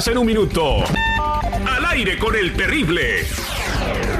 [0.00, 0.84] 24 horas en un minuto.
[1.66, 3.26] Al aire con el terrible.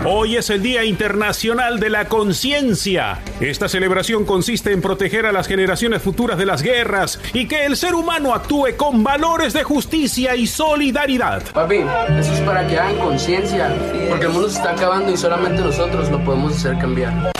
[0.04, 3.20] Hoy es el Día Internacional de la Conciencia.
[3.40, 7.76] Esta celebración consiste en proteger a las generaciones futuras de las guerras y que el
[7.76, 11.42] ser humano actúe con valores de justicia y solidaridad.
[11.52, 11.84] Papi,
[12.18, 13.74] eso es para que hagan conciencia,
[14.08, 17.32] porque el mundo se está acabando y solamente nosotros lo podemos hacer cambiar.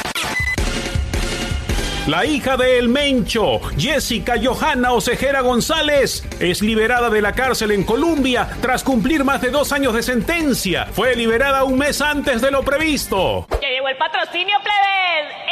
[2.11, 7.85] La hija de El Mencho, Jessica Johanna Osejera González, es liberada de la cárcel en
[7.85, 10.87] Colombia tras cumplir más de dos años de sentencia.
[10.87, 13.47] Fue liberada un mes antes de lo previsto.
[13.63, 15.50] ¡Ya llegó el patrocinio, plebes!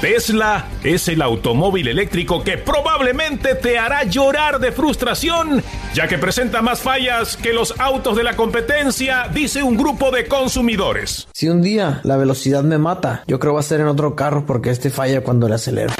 [0.00, 5.62] Tesla es el automóvil eléctrico que probablemente te hará llorar de frustración,
[5.92, 10.26] ya que presenta más fallas que los autos de la competencia, dice un grupo de
[10.26, 11.28] consumidores.
[11.34, 14.46] Si un día la velocidad me mata, yo creo va a ser en otro carro
[14.46, 15.92] porque este falla cuando le acelero.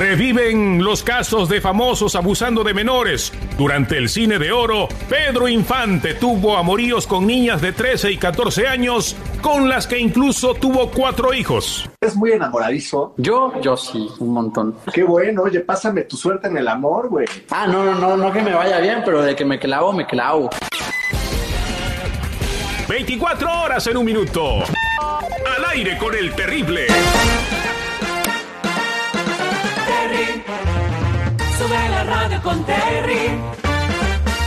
[0.00, 3.34] Reviven los casos de famosos abusando de menores.
[3.58, 8.66] Durante el cine de oro, Pedro Infante tuvo amoríos con niñas de 13 y 14
[8.66, 11.86] años, con las que incluso tuvo cuatro hijos.
[12.00, 13.12] ¿Es muy enamoradizo?
[13.18, 14.74] Yo, yo sí, un montón.
[14.90, 17.26] Qué bueno, oye, pásame tu suerte en el amor, güey.
[17.50, 20.06] Ah, no, no, no, no que me vaya bien, pero de que me clavo, me
[20.06, 20.48] clavo.
[22.88, 24.60] 24 horas en un minuto.
[25.58, 26.86] Al aire con el terrible.
[31.60, 33.26] Sube la radio con Terry,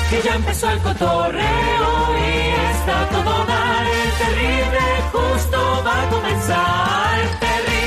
[0.10, 1.90] que ya empezó el cotorreo
[2.26, 2.34] y
[2.74, 3.84] está todo dar.
[4.04, 4.84] El terrible
[5.14, 7.16] justo va a comenzar.
[7.44, 7.84] Terry,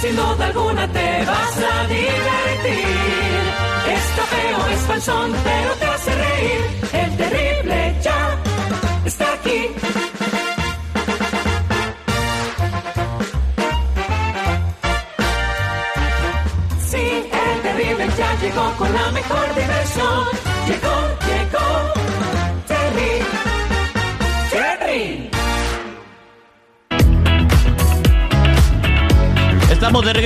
[0.00, 3.42] sin duda alguna te vas a divertir.
[4.00, 6.60] Está feo, es falsón, pero te hace reír.
[7.02, 8.23] El terrible ya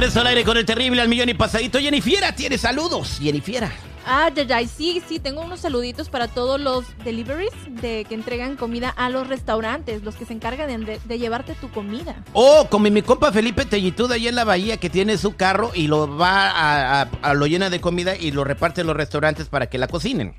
[0.00, 1.78] regreso al aire con el terrible al millón y pasadito.
[1.80, 3.18] Jennifiera tiene saludos.
[3.20, 3.72] Jennifiera.
[4.06, 7.50] Ah, ya, ya, sí, sí, tengo unos saluditos para todos los deliveries
[7.82, 11.68] de que entregan comida a los restaurantes, los que se encargan de, de llevarte tu
[11.70, 12.14] comida.
[12.32, 15.88] Oh, como mi compa Felipe Tellitud ahí en la bahía que tiene su carro y
[15.88, 19.48] lo va a, a- a- lo llena de comida y lo reparte en los restaurantes
[19.48, 20.34] para que la cocinen.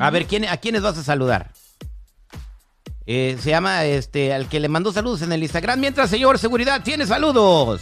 [0.00, 1.52] A ver, ¿quién, ¿a quiénes vas a saludar?
[3.06, 5.78] Eh, se llama este al que le mandó saludos en el Instagram.
[5.80, 7.80] Mientras, señor Seguridad, tiene saludos.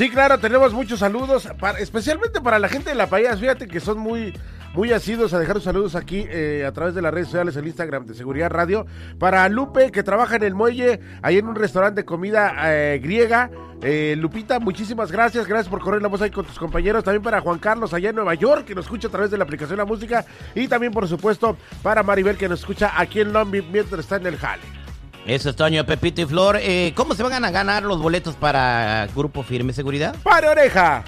[0.00, 3.38] Sí, claro, tenemos muchos saludos, para- especialmente para la gente de La Payas.
[3.38, 4.32] Fíjate que son muy,
[4.72, 7.66] muy asidos a dejar sus saludos aquí eh, a través de las redes sociales, el
[7.66, 8.86] Instagram de Seguridad Radio.
[9.18, 13.50] Para Lupe, que trabaja en el muelle, ahí en un restaurante de comida eh, griega.
[13.82, 15.46] Eh, Lupita, muchísimas gracias.
[15.46, 17.04] Gracias por correr la voz ahí con tus compañeros.
[17.04, 19.44] También para Juan Carlos, allá en Nueva York, que nos escucha a través de la
[19.44, 20.24] aplicación La Música.
[20.54, 24.24] Y también, por supuesto, para Maribel, que nos escucha aquí en Long mientras está en
[24.28, 24.79] el jale.
[25.26, 26.58] Eso es Toño, Pepito y Flor.
[26.60, 30.16] Eh, ¿Cómo se van a ganar los boletos para Grupo Firme Seguridad?
[30.22, 31.04] ¡Pare oreja!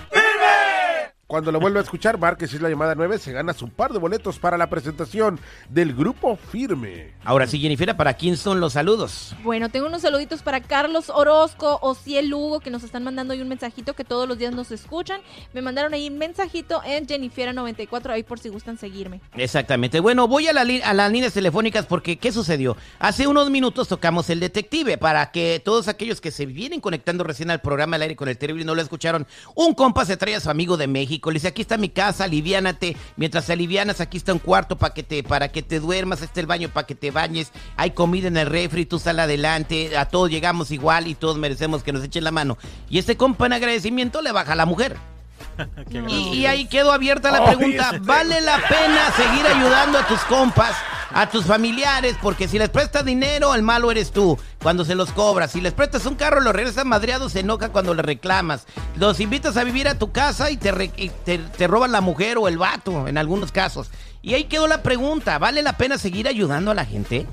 [1.32, 3.94] Cuando lo vuelva a escuchar, marque si es la llamada 9, se gana su par
[3.94, 7.14] de boletos para la presentación del grupo Firme.
[7.24, 9.34] Ahora sí, Jennifer, ¿para quién son los saludos?
[9.42, 13.40] Bueno, tengo unos saluditos para Carlos Orozco o Ciel Lugo que nos están mandando ahí
[13.40, 15.22] un mensajito que todos los días nos escuchan.
[15.54, 19.22] Me mandaron ahí un mensajito en Jennifiera94 ahí por si gustan seguirme.
[19.34, 20.00] Exactamente.
[20.00, 22.76] Bueno, voy a, la a las líneas telefónicas porque ¿qué sucedió?
[22.98, 27.50] Hace unos minutos tocamos el detective para que todos aquellos que se vienen conectando recién
[27.50, 29.26] al programa al aire con el terrible y no lo escucharon.
[29.54, 32.24] Un compa se trae a su amigo de México, le dice, aquí está mi casa,
[32.24, 32.96] aliviánate.
[33.16, 36.46] Mientras alivianas, aquí está un cuarto para que te, para que te duermas, está el
[36.46, 40.30] baño para que te bañes, hay comida en el refri, tú sal adelante, a todos
[40.30, 42.58] llegamos igual y todos merecemos que nos echen la mano.
[42.88, 45.11] Y este compa en agradecimiento le baja a la mujer.
[46.08, 50.20] Y, y ahí quedó abierta la Ay, pregunta, ¿vale la pena seguir ayudando a tus
[50.20, 50.74] compas,
[51.12, 52.16] a tus familiares?
[52.22, 55.50] Porque si les prestas dinero, el malo eres tú cuando se los cobras.
[55.52, 58.66] Si les prestas un carro, los regresas madreados, se enoja cuando le reclamas.
[58.96, 62.00] Los invitas a vivir a tu casa y te, re- y te, te roban la
[62.00, 63.90] mujer o el vato, en algunos casos.
[64.22, 67.26] Y ahí quedó la pregunta, ¿vale la pena seguir ayudando a la gente?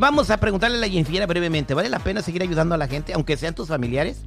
[0.00, 3.12] Vamos a preguntarle a la Jennifer brevemente, ¿vale la pena seguir ayudando a la gente,
[3.12, 4.22] aunque sean tus familiares?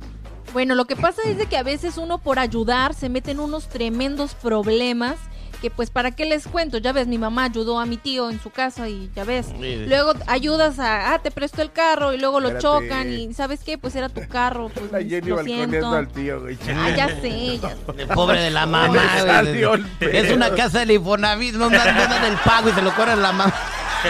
[0.54, 3.40] Bueno, lo que pasa es de que a veces uno por ayudar se mete en
[3.40, 5.16] unos tremendos problemas
[5.62, 8.42] que pues para qué les cuento, ya ves, mi mamá ayudó a mi tío en
[8.42, 9.86] su casa y ya ves, Sí.
[9.88, 12.86] luego ayudas a, ah, te presto el carro y luego lo Espérate.
[12.88, 13.78] chocan y ¿sabes qué?
[13.78, 15.92] Pues era tu carro, pues La Jenny lo siento.
[15.94, 16.58] al tío, güey.
[16.76, 18.08] Ah, ya sé, ya sé.
[18.14, 18.88] Pobre de la mamá.
[18.88, 19.86] Güey.
[20.02, 23.22] Es una casa de Infonavit, no dan, no dan el pago y se lo cobran
[23.22, 23.54] la mamá.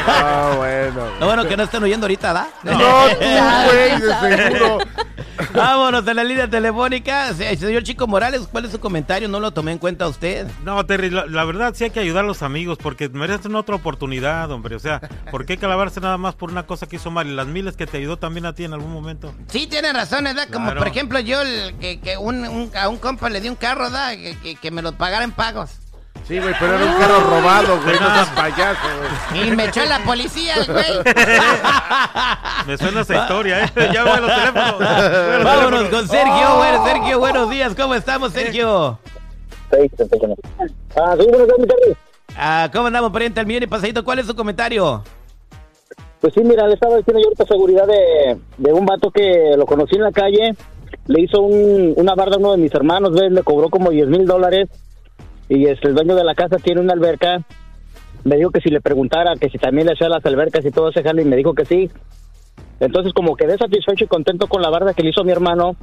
[0.08, 1.06] Ah, bueno.
[1.20, 2.48] Lo bueno que no están oyendo ahorita, ¿da?
[2.64, 2.78] No,
[3.20, 4.78] güey, de seguro.
[5.54, 7.34] Vámonos a la línea telefónica.
[7.34, 9.28] Se- Señor Chico Morales, ¿cuál es su comentario?
[9.28, 10.48] No lo tomé en cuenta usted.
[10.64, 13.74] No, Terry, la, la verdad sí hay que ayudar a los amigos porque merecen otra
[13.76, 14.76] oportunidad, hombre.
[14.76, 15.00] O sea,
[15.32, 17.26] ¿por qué clavarse nada más por una cosa que hizo mal?
[17.28, 19.34] Y las miles que te ayudó también a ti en algún momento.
[19.48, 20.48] Sí, tiene razón, ¿verdad?
[20.54, 20.78] Como Claro.
[20.80, 23.86] por ejemplo yo, el- que, que un, un- a un compa le di un carro,
[23.86, 24.12] ¿verdad?
[24.12, 25.72] Que, que- que me lo pagara en pagos.
[26.28, 28.00] Sí, güey, pero era un carro robado, güey.
[28.00, 28.80] No seas payaso,
[29.32, 29.48] güey.
[29.48, 30.86] Y me echó la policía, güey.
[32.68, 33.72] Me suena esa historia, ¿eh?
[33.94, 34.78] Ya voy a los teléfonos.
[34.78, 35.90] Voy a los Vámonos teléfonos.
[35.90, 36.56] con Sergio.
[36.58, 37.74] Bueno, Sergio, buenos días.
[37.76, 39.00] ¿Cómo estamos, Sergio?
[40.96, 41.98] Ah, sí, mi Terry.
[42.38, 43.40] Ah, ¿Cómo andamos, pariente?
[43.40, 44.04] Al millón y pasadito.
[44.04, 45.04] ¿Cuál es su comentario?
[46.20, 49.66] Pues sí, mira, le estaba diciendo yo ahorita seguridad de, de un vato que lo
[49.66, 50.56] conocí en la calle.
[51.08, 53.32] Le hizo un, una barda a uno de mis hermanos, ¿ves?
[53.32, 54.70] Le cobró como 10 mil dólares.
[55.50, 57.42] Y este, el dueño de la casa tiene una alberca.
[58.24, 60.90] Me dijo que si le preguntara que si también le hacía las albercas y todo
[60.90, 61.90] ese jale, y me dijo que sí.
[62.80, 65.76] Entonces, como quedé satisfecho y contento con la barda que le hizo a mi hermano,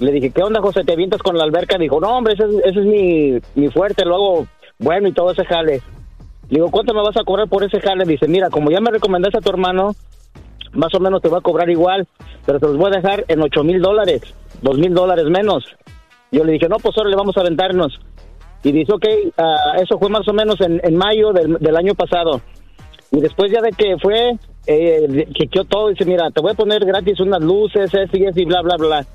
[0.00, 0.82] le dije, ¿qué onda, José?
[0.84, 1.78] ¿Te avientas con la alberca?
[1.78, 4.46] Dijo, no, hombre, ese es, ese es mi, mi fuerte, lo hago
[4.78, 5.82] bueno y todo ese jale.
[6.48, 8.04] Le digo, ¿cuánto me vas a cobrar por ese jale?
[8.04, 9.94] Dice, mira, como ya me recomendaste a tu hermano,
[10.72, 12.08] más o menos te va a cobrar igual,
[12.46, 14.22] pero te los voy a dejar en ocho mil dólares,
[14.62, 15.64] dos mil dólares menos.
[16.32, 18.00] Yo le dije, no, pues ahora le vamos a aventarnos.
[18.62, 19.06] Y dice, ok,
[19.38, 22.40] ah, eso fue más o menos en, en mayo del, del año pasado.
[23.12, 24.36] Y después ya de que fue,
[24.66, 28.40] eh, chequeó todo, dice, mira, te voy a poner gratis unas luces, eso y eso
[28.40, 29.06] y bla, bla, bla.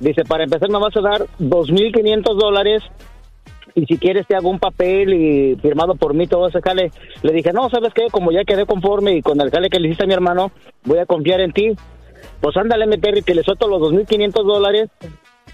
[0.00, 2.82] Dice, para empezar me vas a dar 2.500 dólares
[3.74, 6.90] y si quieres te hago un papel y firmado por mí todo ese jale.
[7.22, 8.06] Le dije, no, ¿sabes qué?
[8.10, 10.50] Como ya quedé conforme y con el jale que le hiciste a mi hermano,
[10.84, 11.76] voy a confiar en ti.
[12.40, 14.90] Pues ándale, mi Terry, que le suelto los 2.500 dólares.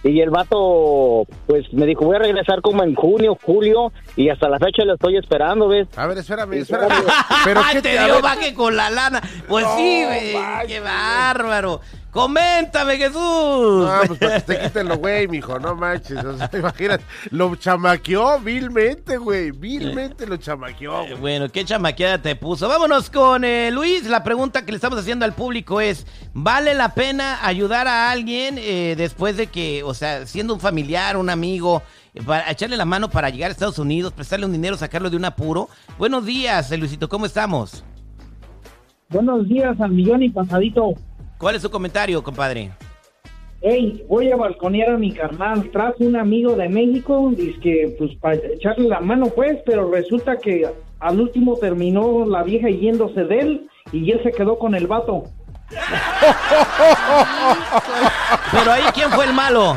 [0.03, 4.51] Y el vato, pues me dijo, voy a regresar como en junio, julio, y hasta
[4.51, 5.89] la fecha le estoy esperando, ¿ves?
[5.97, 6.91] A ver, espérame, espérame.
[7.45, 9.23] Pero Ay, qué te a dio baje con la lana.
[9.49, 10.35] Pues sí, güey.
[10.67, 11.81] Qué bárbaro.
[12.15, 13.17] Coméntame, Jesús.
[13.17, 16.25] No, pues para que te quiten lo güey, mijo, no manches.
[16.25, 19.51] O sea, imagínate, lo chamaqueó vilmente, güey.
[19.51, 21.15] Vilmente lo chamaqueó, güey.
[21.15, 22.69] Bueno, qué chamaqueada te puso.
[22.69, 24.09] Vámonos con eh, Luis.
[24.09, 28.59] La pregunta que le estamos haciendo al público es, ¿vale la pena ayudar a alguien
[28.59, 31.83] eh, después de que, o sea, siendo un familiar, un amigo,
[32.15, 35.17] eh, para echarle la mano para llegar a Estados Unidos, prestarle un dinero, sacarlo de
[35.17, 35.69] un apuro?
[35.99, 37.85] Buenos días, eh, Luisito, ¿cómo estamos?
[39.09, 40.95] Buenos días al millón y pasadito.
[41.45, 42.71] ¿Cuál es su comentario, compadre?
[43.61, 45.71] Hey, voy a balconear a mi carnal.
[45.73, 50.39] Trajo un amigo de México, dice que pues para echarle la mano pues, pero resulta
[50.39, 50.67] que
[51.01, 55.25] al último terminó la vieja yéndose de él y él se quedó con el vato.
[58.51, 59.77] Pero ahí, ¿quién fue el malo?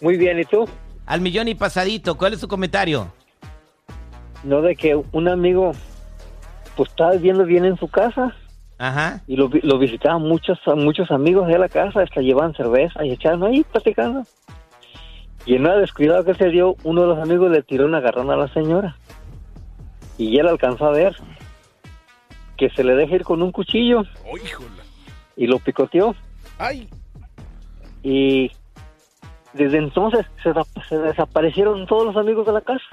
[0.00, 0.66] Muy bien, ¿y tú?
[1.04, 2.16] Al millón y pasadito.
[2.16, 3.12] ¿Cuál es su comentario?
[4.42, 5.72] No de que un amigo
[6.76, 8.34] pues estaba viviendo bien en su casa
[8.78, 9.20] Ajá.
[9.26, 13.42] y lo, lo visitaban muchos muchos amigos de la casa, hasta llevaban cerveza y echaban
[13.42, 14.22] ahí platicando.
[15.44, 18.30] Y en una descuidado que se dio, uno de los amigos le tiró una agarrón
[18.30, 18.96] a la señora.
[20.18, 21.16] Y él alcanzó a ver
[22.56, 24.70] que se le deja ir con un cuchillo Oh, híjole.
[25.36, 26.14] y lo picoteó.
[26.58, 26.88] Ay,
[28.02, 28.50] Y
[29.52, 32.84] desde entonces se, desaparecieron todos los amigos de la casa.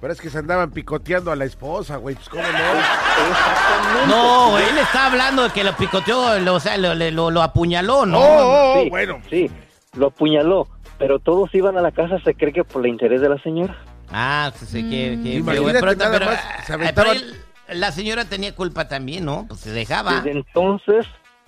[0.00, 2.14] pero es que se andaban picoteando a la esposa, güey.
[2.16, 4.06] Pues cómo no.
[4.06, 7.42] No, él está hablando de que lo picoteó, lo- o sea, lo, le- lo- lo
[7.42, 8.18] apuñaló, ¿no?
[8.20, 9.20] Oh, oh, Sí, bueno.
[9.30, 9.50] Sí,
[9.96, 10.66] lo apuñaló.
[10.98, 13.76] Pero todos iban a la casa, se cree que por el interés de la señora.
[14.10, 17.80] Ah, sí, sí, que, que- Imagínate pero- nada pero- más, se ay, aventaban- pero él-
[17.80, 19.46] la señora tenía culpa también, ¿no?
[19.48, 20.16] Pues se dejaba.
[20.20, 21.06] Desde entonces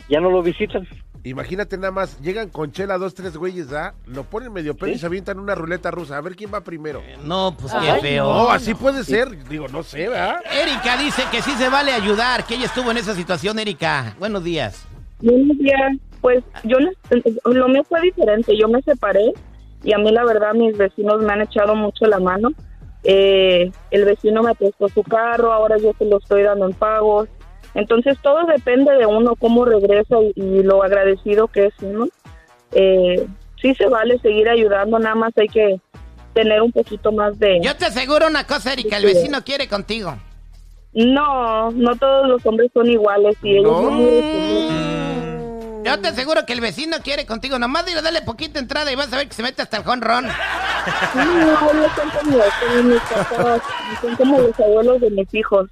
[0.08, 0.86] ya no lo visitan.
[1.22, 3.92] Imagínate nada más, llegan con chela dos, tres güeyes, ¿ah?
[4.06, 6.16] Lo ponen medio pedo y se avientan una ruleta rusa.
[6.16, 7.02] A ver quién va primero.
[7.24, 8.24] No, pues Ay, qué feo.
[8.24, 9.44] No, así puede ser.
[9.46, 10.36] Digo, no sé, ¿verdad?
[10.50, 14.14] Erika dice que sí se vale ayudar, que ella estuvo en esa situación, Erika.
[14.18, 14.86] Buenos días.
[15.20, 15.92] Buenos días.
[16.22, 16.78] Pues yo
[17.44, 18.56] lo mío fue diferente.
[18.58, 19.32] Yo me separé
[19.82, 22.50] y a mí la verdad mis vecinos me han echado mucho la mano.
[23.02, 27.28] Eh, el vecino me prestó su carro, ahora yo se lo estoy dando en pagos.
[27.74, 32.08] Entonces todo depende de uno cómo regresa y, y lo agradecido que es uno.
[32.72, 33.26] Eh,
[33.60, 35.80] sí se vale seguir ayudando, nada más hay que
[36.34, 37.60] tener un poquito más de...
[37.62, 40.16] Yo te aseguro una cosa, Erika, el vecino quiere contigo.
[40.92, 44.99] No, no todos los hombres son iguales y ellos son muy.
[45.84, 47.58] Yo te aseguro que el vecino quiere contigo.
[47.58, 50.26] Nomás dile, dale poquita entrada y vas a ver que se mete hasta el jonrón.
[51.14, 53.62] No, no son como, como mis papás,
[54.00, 55.68] son como los abuelos de mis hijos.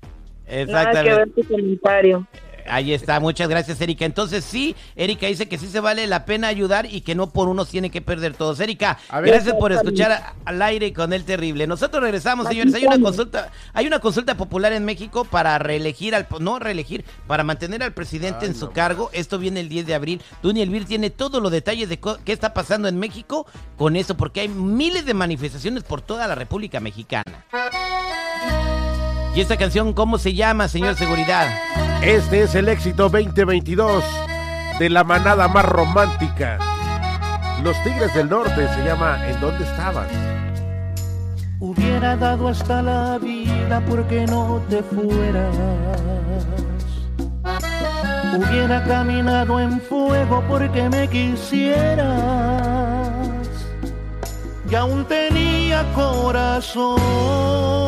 [0.66, 2.26] Nada que ver tu comentario.
[2.70, 4.04] Ahí está, muchas gracias, Erika.
[4.04, 7.48] Entonces, sí, Erika dice que sí se vale la pena ayudar y que no por
[7.48, 8.60] unos tiene que perder todos.
[8.60, 9.26] Erika, ver.
[9.26, 11.66] gracias por escuchar a- al aire con el terrible.
[11.66, 12.74] Nosotros regresamos, señores.
[12.74, 17.44] Hay una consulta, hay una consulta popular en México para reelegir al, no reelegir, para
[17.44, 19.10] mantener al presidente en su cargo.
[19.12, 20.22] Esto viene el 10 de abril.
[20.42, 23.46] Duny Elvir tiene todos los detalles de qué está pasando en México
[23.76, 27.44] con eso, porque hay miles de manifestaciones por toda la República Mexicana.
[29.38, 31.46] ¿Y esta canción cómo se llama, señor Seguridad?
[32.02, 34.02] Este es el éxito 2022
[34.80, 36.58] de la manada más romántica.
[37.62, 40.08] Los Tigres del Norte se llama ¿En dónde estabas?
[41.60, 45.56] Hubiera dado hasta la vida porque no te fueras.
[48.36, 52.08] Hubiera caminado en fuego porque me quisieras.
[54.68, 57.87] Y aún tenía corazón.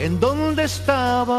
[0.00, 1.38] ¿En dónde estabas?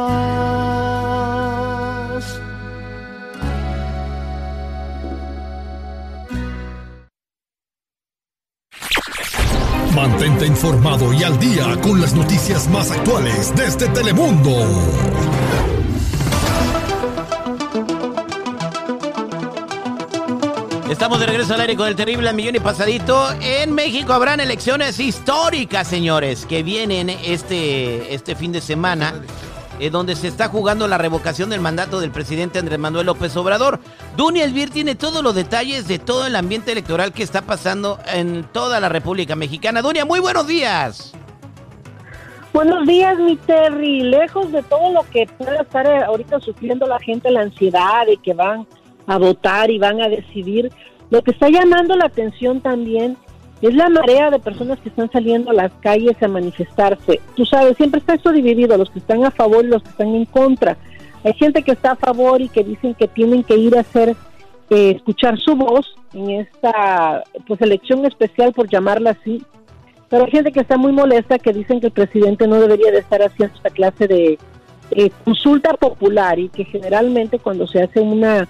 [9.96, 14.52] Mantente informado y al día con las noticias más actuales desde Telemundo.
[20.92, 23.30] Estamos de regreso al aire con el terrible millón y pasadito.
[23.40, 29.14] En México habrán elecciones históricas, señores, que vienen este, este fin de semana,
[29.80, 33.80] eh, donde se está jugando la revocación del mandato del presidente Andrés Manuel López Obrador.
[34.18, 38.44] Duny Elvir tiene todos los detalles de todo el ambiente electoral que está pasando en
[38.52, 39.82] toda la República Mexicana.
[39.82, 41.14] Dunia, muy buenos días.
[42.52, 44.02] Buenos días, mi Terry.
[44.02, 48.18] Lejos de todo lo que pueda estar eh, ahorita sufriendo la gente, la ansiedad de
[48.18, 48.68] que van
[49.08, 50.72] a votar y van a decidir,
[51.10, 53.18] lo que está llamando la atención también
[53.62, 57.20] es la marea de personas que están saliendo a las calles a manifestarse.
[57.36, 60.16] Tú sabes, siempre está esto dividido, los que están a favor y los que están
[60.16, 60.78] en contra.
[61.24, 64.16] Hay gente que está a favor y que dicen que tienen que ir a hacer,
[64.72, 69.44] eh, escuchar su voz en esta pues elección especial, por llamarla así,
[70.10, 73.00] pero hay gente que está muy molesta que dicen que el presidente no debería de
[73.00, 74.40] estar haciendo esta clase de
[74.92, 78.48] eh, consulta popular y que generalmente cuando se hace una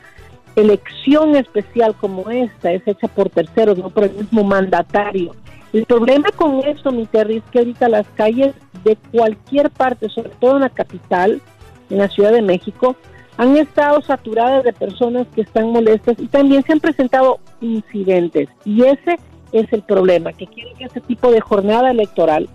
[0.56, 5.36] elección especial como esta es hecha por terceros, no por el mismo mandatario.
[5.74, 8.54] El problema con esto, mi Terry, es que ahorita las calles
[8.84, 11.42] de cualquier parte, sobre todo en la capital,
[11.90, 12.96] en la Ciudad de México,
[13.38, 18.50] han estado saturadas de personas que están molestas y también se han presentado incidentes.
[18.66, 19.18] Y ese
[19.54, 22.50] es el problema, que quieren que ese tipo de jornada electoral,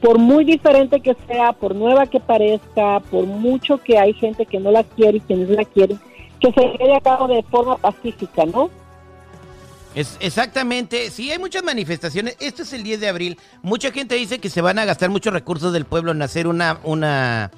[0.00, 4.58] por muy diferente que sea, por nueva que parezca, por mucho que hay gente que
[4.58, 5.98] no la quiere y quienes la quieren,
[6.42, 8.70] que se lleve a cabo de forma pacífica, ¿no?
[9.94, 12.36] Es exactamente, sí, hay muchas manifestaciones.
[12.40, 13.38] Esto es el 10 de abril.
[13.62, 16.78] Mucha gente dice que se van a gastar muchos recursos del pueblo en hacer una,
[16.82, 17.50] una,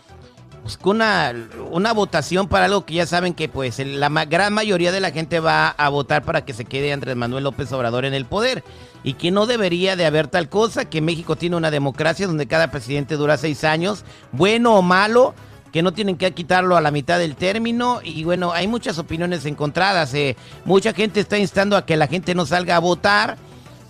[0.62, 1.32] pues, una,
[1.70, 5.38] una votación para algo que ya saben que pues la gran mayoría de la gente
[5.38, 8.64] va a votar para que se quede Andrés Manuel López Obrador en el poder
[9.04, 12.72] y que no debería de haber tal cosa, que México tiene una democracia donde cada
[12.72, 15.34] presidente dura seis años, bueno o malo,
[15.74, 19.44] que no tienen que quitarlo a la mitad del término y bueno, hay muchas opiniones
[19.44, 20.14] encontradas.
[20.14, 20.36] eh.
[20.64, 23.38] Mucha gente está instando a que la gente no salga a votar.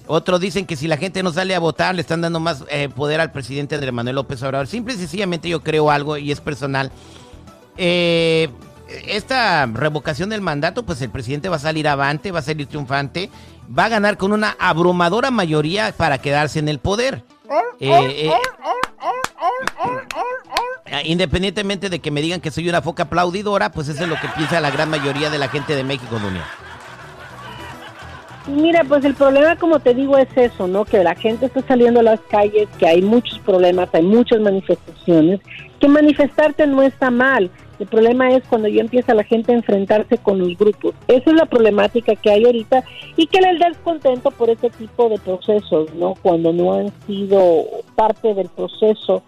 [0.06, 2.88] Otros dicen que si la gente no sale a votar le están dando más eh,
[2.88, 4.66] poder al presidente Andrés Manuel López Obrador.
[4.66, 6.90] Simple y sencillamente yo creo algo y es personal.
[7.76, 8.48] Eh,
[9.06, 13.28] esta revocación del mandato, pues el presidente va a salir avante, va a salir triunfante,
[13.78, 17.24] va a ganar con una abrumadora mayoría para quedarse en el poder.
[17.80, 18.30] Eh,
[20.86, 24.16] eh, independientemente de que me digan que soy una foca aplaudidora, pues eso es lo
[24.16, 26.44] que piensa la gran mayoría de la gente de México, Dunia.
[28.46, 30.84] Mira, pues el problema, como te digo, es eso, ¿no?
[30.84, 35.40] Que la gente está saliendo a las calles, que hay muchos problemas, hay muchas manifestaciones,
[35.80, 37.50] que manifestarte no está mal.
[37.78, 40.94] El problema es cuando ya empieza la gente a enfrentarse con los grupos.
[41.08, 42.84] Esa es la problemática que hay ahorita
[43.16, 46.14] y que el descontento por ese tipo de procesos, ¿no?
[46.22, 47.64] Cuando no han sido
[47.94, 49.22] parte del proceso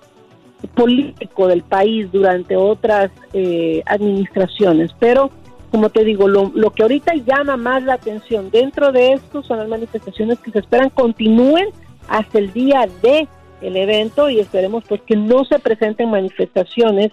[0.74, 4.92] político del país durante otras eh, administraciones.
[4.98, 5.30] Pero,
[5.70, 9.58] como te digo, lo, lo que ahorita llama más la atención dentro de esto son
[9.58, 11.68] las manifestaciones que se esperan continúen
[12.08, 13.28] hasta el día de
[13.60, 17.10] el evento y esperemos pues que no se presenten manifestaciones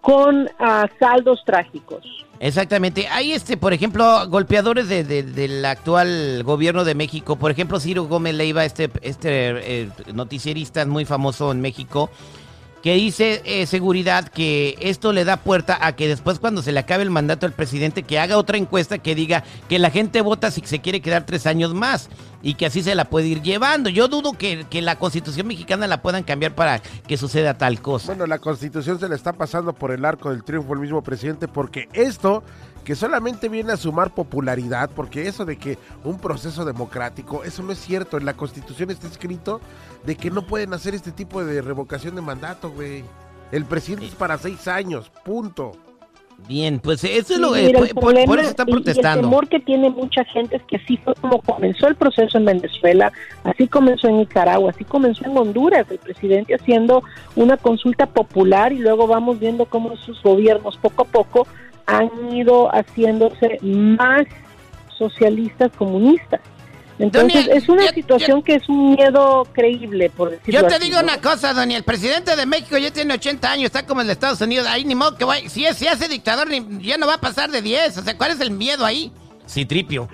[0.00, 2.04] con ah, saldos trágicos.
[2.38, 3.06] Exactamente.
[3.08, 7.36] Hay, este, por ejemplo, golpeadores de- de- del actual gobierno de México.
[7.36, 12.08] Por ejemplo, Ciro Gómez Leiva, este, este eh, noticierista muy famoso en México,
[12.82, 16.80] que dice eh, seguridad que esto le da puerta a que después cuando se le
[16.80, 20.50] acabe el mandato al presidente que haga otra encuesta que diga que la gente vota
[20.50, 22.08] si se quiere quedar tres años más
[22.42, 23.90] y que así se la puede ir llevando.
[23.90, 28.06] Yo dudo que, que la constitución mexicana la puedan cambiar para que suceda tal cosa.
[28.06, 31.48] Bueno, la constitución se le está pasando por el arco del triunfo al mismo presidente
[31.48, 32.42] porque esto
[32.84, 37.72] que solamente viene a sumar popularidad, porque eso de que un proceso democrático, eso no
[37.72, 38.16] es cierto.
[38.16, 39.60] En la constitución está escrito
[40.04, 43.04] de que no pueden hacer este tipo de revocación de mandato, güey.
[43.52, 45.72] El presidente es para seis años, punto.
[46.48, 48.76] Bien, pues eso es lo mira, el por, por- problema por eso están Y el
[48.76, 49.28] protestando.
[49.28, 53.12] temor que tiene mucha gente es que así fue como comenzó el proceso en Venezuela,
[53.44, 57.02] así comenzó en Nicaragua, así comenzó en Honduras, el presidente haciendo
[57.36, 61.46] una consulta popular y luego vamos viendo cómo sus gobiernos poco a poco
[61.84, 64.22] han ido haciéndose más
[64.96, 66.40] socialistas comunistas.
[67.00, 70.84] Entonces Doña, es una situación que es un miedo creíble, por decirlo Yo te así,
[70.84, 71.04] digo ¿no?
[71.04, 74.12] una cosa, Doña, el presidente de México ya tiene 80 años, está como el de
[74.12, 77.06] Estados Unidos, ahí ni modo que vaya, si, es, si hace dictador ni- ya no
[77.06, 79.10] va a pasar de 10, o sea, ¿cuál es el miedo ahí?
[79.46, 80.08] Sí, tripio.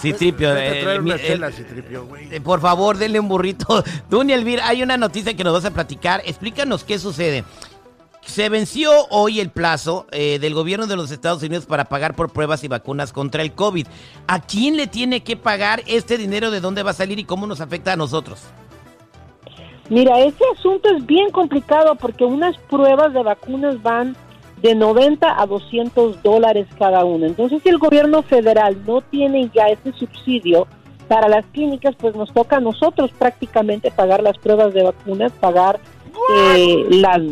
[0.00, 0.52] Sí, tripio.
[0.54, 2.28] Vete a eh, chela, Citripio, güey.
[2.32, 3.82] eh, por favor, denle un burrito.
[4.10, 6.22] Dunia Elvira, hay una noticia que nos vas a platicar.
[6.26, 7.44] Explícanos qué sucede.
[8.26, 12.32] Se venció hoy el plazo eh, del gobierno de los Estados Unidos para pagar por
[12.32, 13.86] pruebas y vacunas contra el COVID.
[14.26, 16.50] ¿A quién le tiene que pagar este dinero?
[16.50, 18.42] ¿De dónde va a salir y cómo nos afecta a nosotros?
[19.88, 24.16] Mira, ese asunto es bien complicado porque unas pruebas de vacunas van
[24.60, 27.26] de 90 a 200 dólares cada una.
[27.26, 30.66] Entonces, si el gobierno federal no tiene ya ese subsidio
[31.06, 35.78] para las clínicas, pues nos toca a nosotros prácticamente pagar las pruebas de vacunas, pagar
[36.34, 37.22] eh, las,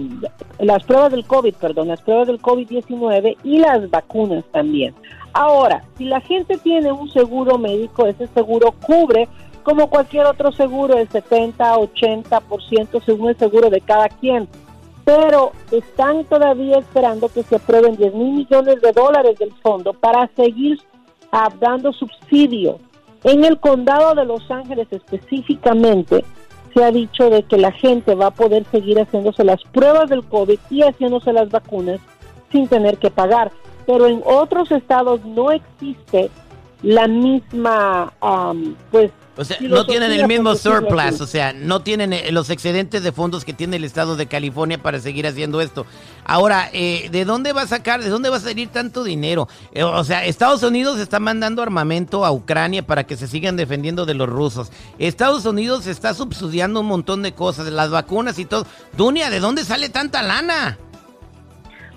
[0.58, 4.94] las pruebas del COVID, perdón, las pruebas del COVID-19 y las vacunas también.
[5.32, 9.28] Ahora, si la gente tiene un seguro médico, ese seguro cubre
[9.64, 14.46] como cualquier otro seguro, el 70, 80% según el seguro de cada quien.
[15.04, 20.30] Pero están todavía esperando que se aprueben 10 mil millones de dólares del fondo para
[20.36, 20.78] seguir
[21.32, 22.78] ah, dando subsidio.
[23.24, 26.24] En el condado de Los Ángeles específicamente
[26.74, 30.24] se ha dicho de que la gente va a poder seguir haciéndose las pruebas del
[30.24, 32.00] COVID y haciéndose las vacunas
[32.50, 33.52] sin tener que pagar.
[33.86, 36.30] Pero en otros estados no existe
[36.82, 41.82] la misma, am, pues, O sea, no tienen el por mismo surplus, o sea, no
[41.82, 45.60] tienen eh, los excedentes de fondos que tiene el estado de California para seguir haciendo
[45.60, 45.86] esto.
[46.24, 49.48] Ahora, eh, ¿de dónde va a sacar, de dónde va a salir tanto dinero?
[49.72, 54.06] Eh, o sea, Estados Unidos está mandando armamento a Ucrania para que se sigan defendiendo
[54.06, 54.70] de los rusos.
[54.98, 58.66] Estados Unidos está subsidiando un montón de cosas, las vacunas y todo.
[58.96, 60.78] Dunia, ¿de dónde sale tanta lana?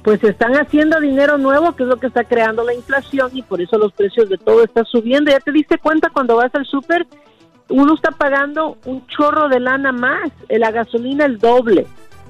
[0.04, 3.62] Pues están haciendo dinero nuevo, que es lo que está creando la inflación y por
[3.62, 5.32] eso los precios de todo están subiendo.
[5.32, 7.06] ¿Ya te diste cuenta cuando vas al súper?
[7.70, 11.86] Uno está pagando un chorro de lana más, eh, la gasolina el doble,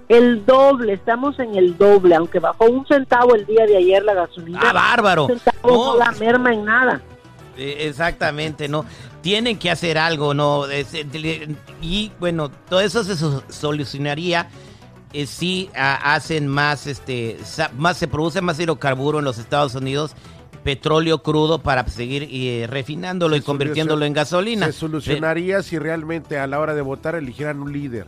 [0.10, 4.16] el doble, estamos en el doble, aunque bajó un centavo el día de ayer la
[4.16, 4.60] gasolina.
[4.64, 5.26] ¡Ah, bárbaro!
[5.26, 6.00] Un centavo no, No.
[6.00, 7.02] la merma en nada.
[7.56, 8.86] Eh, Exactamente, ¿no?
[9.22, 10.68] Tienen que hacer algo, ¿no?
[10.70, 10.86] Eh,
[11.82, 14.48] Y bueno, todo eso se so- solucionaría
[15.14, 19.76] eh, si ah, hacen más, este, sa- más se produce más hidrocarburo en los Estados
[19.76, 20.12] Unidos,
[20.64, 24.66] petróleo crudo para seguir eh, refinándolo y convirtiéndolo en gasolina.
[24.66, 28.06] Se solucionaría si realmente a la hora de votar eligieran un líder.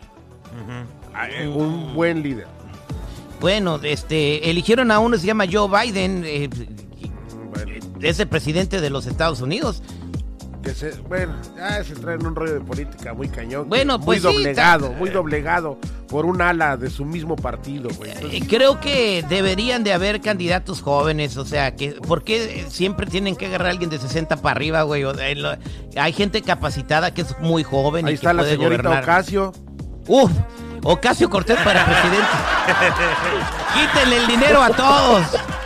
[1.14, 2.48] Ah, eh, Un buen líder.
[3.40, 6.50] Bueno, este, eligieron a uno que se llama Joe Biden, eh,
[8.02, 9.82] es el presidente de los Estados Unidos.
[10.64, 13.70] Que se, bueno, ya se trae en un rollo de política muy cañón.
[13.70, 15.78] que muy pues sí, doblegado, muy doblegado
[16.10, 18.12] por un ala de su mismo partido, güey.
[18.12, 23.06] Entonces, Eh, Creo que deberían de haber candidatos jóvenes, o sea, que ¿por qué siempre
[23.06, 25.06] tienen que agarrar a alguien de 60 para arriba, güey?
[25.06, 25.56] O sea, lo-
[25.96, 29.04] hay gente capacitada que es muy joven Ahí y está que la puede señorita gobernar.
[29.04, 29.54] Ocasio.
[30.08, 30.32] Uf,
[30.84, 32.28] Ocasio Cortés para presidente.
[33.74, 35.22] Quítenle el dinero a todos.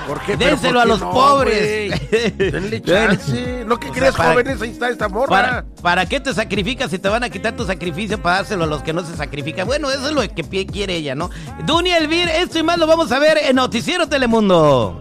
[0.08, 0.38] ¿Por qué?
[0.38, 2.12] Pero Dénselo ¿por a los no, pobres.
[2.38, 3.64] Denle chance.
[3.66, 5.30] No que O sea, crees para- jóvenes, ahí está esta morra.
[5.30, 8.68] ¿Para, ¿Para qué te sacrificas si te van a quitar tu sacrificio para dárselo a
[8.68, 9.66] los que no se sacrifican?
[9.66, 11.30] Bueno, eso es lo que pie- quiere ella, ¿no?
[11.66, 15.00] Dunia Elvir, esto y más lo vamos a ver en Noticiero Telemundo.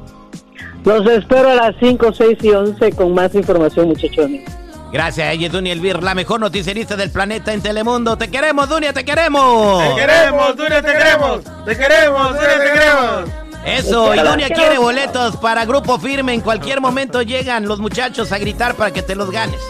[0.84, 4.48] Los espero a las 5, 6 y 11 con más información, muchachones.
[4.92, 8.18] Gracias, ella es Dunia Elvir, la mejor noticierista del planeta en Telemundo.
[8.18, 9.82] Te queremos, Dunia, te queremos.
[9.82, 11.40] Te queremos, Dunia, te queremos.
[11.64, 13.30] Te queremos, Dunia, te queremos.
[13.64, 16.34] Eso, y Dunia quiere boletos para Grupo Firme.
[16.34, 19.60] En cualquier momento llegan los muchachos a gritar para que te los ganes.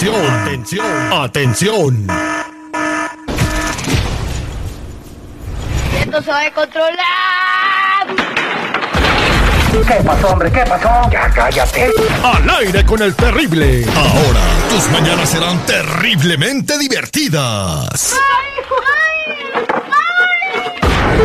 [0.00, 2.06] Atención, atención, atención.
[6.00, 8.06] Esto se va a controlar.
[9.86, 10.50] ¿Qué pasó, hombre?
[10.50, 11.10] ¿Qué pasó?
[11.12, 11.90] Ya cállate.
[12.22, 13.84] Al aire con el terrible.
[13.94, 18.16] Ahora, tus mañanas serán terriblemente divertidas.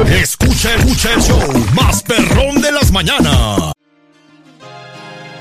[0.10, 3.72] Escucha, escucha el show más perrón de las mañanas.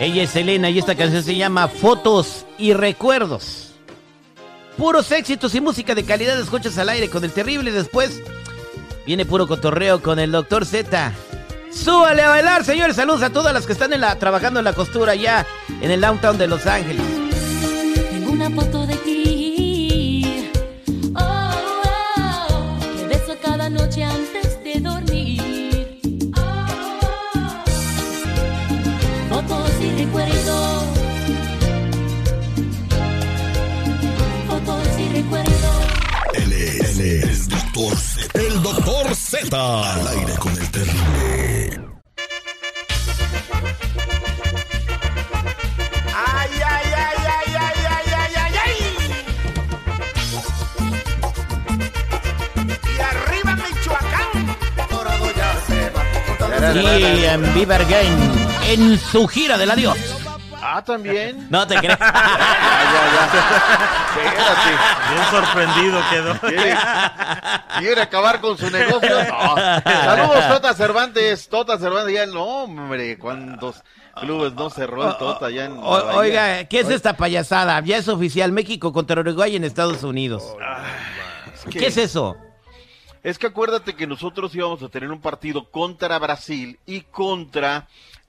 [0.01, 3.75] Ella es Elena y esta canción se llama Fotos y Recuerdos.
[4.77, 7.71] Puros éxitos y música de calidad escuchas al aire con el terrible.
[7.71, 8.21] Después
[9.07, 11.13] viene puro cotorreo con el doctor Z.
[11.71, 12.97] Súbale a bailar, señores.
[12.97, 15.47] Saludos a todas las que están en la, trabajando en la costura allá
[15.81, 17.03] en el downtown de Los Ángeles.
[18.27, 18.84] Una foto
[39.35, 39.51] Z.
[39.57, 41.81] Al aire con el terrible.
[46.15, 48.75] Ay, ay, ay, ay, ay, ay, ay, ay, ay.
[52.97, 54.31] Y arriba Michoacán.
[54.89, 56.03] Dorado ya se va.
[56.75, 58.17] Y en Beaver Game,
[58.69, 60.14] en su gira del adiós.
[60.77, 61.47] Ah, también.
[61.51, 61.77] No te.
[61.77, 61.95] Espérate.
[65.13, 66.37] Bien sorprendido quedó.
[66.41, 66.77] ¿Quiere,
[67.79, 69.23] quiere acabar con su negocio?
[69.23, 69.57] No.
[69.57, 71.49] Saludos, Tota Cervantes.
[71.49, 73.85] Tota Cervantes, ya no, hombre, cuántos
[74.21, 75.79] clubes no cerró el Tota ya en.
[75.81, 77.81] Oiga, ¿qué es esta payasada?
[77.83, 80.57] Ya es oficial México contra Uruguay en Estados Unidos.
[81.71, 82.37] ¿Qué es eso?
[83.23, 87.87] Es que acuérdate que nosotros íbamos a tener un partido contra Brasil y contra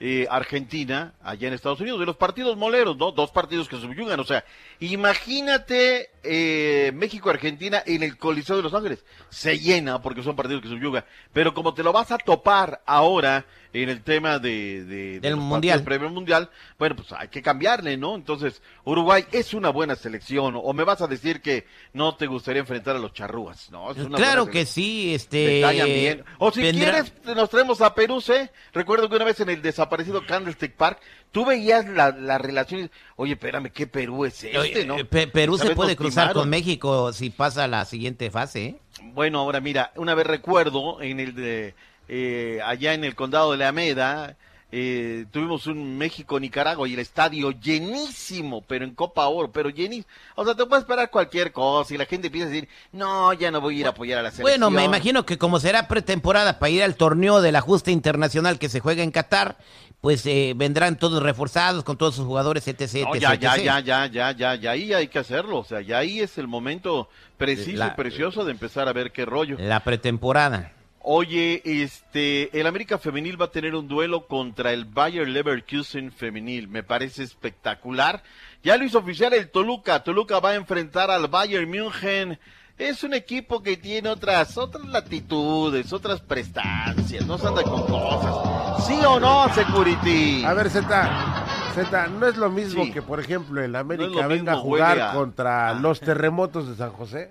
[0.08, 2.00] eh, Argentina allá en Estados Unidos.
[2.00, 3.12] De los partidos moleros, ¿no?
[3.12, 4.20] Dos partidos que subyugan.
[4.20, 4.46] O sea,
[4.80, 9.04] imagínate eh, México-Argentina en el Coliseo de Los Ángeles.
[9.30, 11.06] Se llena porque son partidos que subyugan.
[11.34, 13.46] Pero como te lo vas a topar ahora
[13.84, 15.84] en el tema de, de- de Del Mundial.
[15.88, 18.16] al mundial, bueno, pues hay que cambiarle, ¿no?
[18.16, 20.56] Entonces, Uruguay es una buena selección.
[20.62, 23.92] O me vas a decir que no te gustaría enfrentar a los charrúas, ¿no?
[23.92, 25.86] Es una Claro buena que sí, Te este.
[25.86, 26.24] bien.
[26.40, 28.50] O si vendrá- quieres, nos traemos a Perú, ¿eh?
[28.74, 31.00] Recuerdo que una vez en el desaparecido Candlestick Park,
[31.32, 34.98] tú veías la, la relación y, oye, espérame, ¿qué Perú es este, Oye, no?
[34.98, 36.44] eh, Pe- Perú se puede cruzar timaron.
[36.44, 38.66] con México si pasa a la siguiente fase.
[38.66, 38.76] ¿eh?
[39.14, 41.76] Bueno, ahora mira, una vez recuerdo en el de
[42.08, 44.36] eh, allá en el condado de la Alameda,
[44.72, 50.08] eh, tuvimos un México-Nicaragua y el estadio llenísimo, pero en Copa Oro, pero llenísimo.
[50.36, 53.52] O sea, te puede esperar cualquier cosa y la gente empieza a decir, no, ya
[53.52, 54.60] no voy a ir a apoyar a la selección.
[54.60, 58.68] Bueno, me imagino que como será pretemporada para ir al torneo del ajuste internacional que
[58.68, 59.58] se juega en Qatar,
[60.02, 63.06] pues eh, vendrán todos reforzados con todos sus jugadores, etc.
[63.08, 63.63] No, etc, ya, ya, etc.
[63.63, 65.60] ya, ya, ya, ya, ya, ahí hay que hacerlo.
[65.60, 69.12] O sea, ya ahí es el momento preciso La- y precioso de empezar a ver
[69.12, 69.56] qué rollo.
[69.60, 70.74] La pretemporada.
[71.08, 76.68] Oye, este, el América Femenil va a tener un duelo contra el Bayer Leverkusen Femenil.
[76.68, 78.24] Me parece espectacular.
[78.63, 80.04] Ya lo hizo oficial el Toluca.
[80.04, 82.39] Toluca va a enfrentar al Bayern München.
[82.80, 87.24] Es un equipo que tiene otras, otras latitudes, otras prestancias.
[87.28, 88.88] No se anda con cosas.
[88.88, 90.44] ¿Sí o no, Security?
[90.44, 92.91] A ver, Z, Z, no es lo mismo Sí.
[92.91, 96.89] que, por ejemplo, el América No venga a jugar a- contra los terremotos de San
[96.94, 97.30] José.